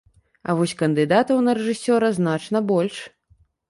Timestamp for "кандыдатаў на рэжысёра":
0.79-2.13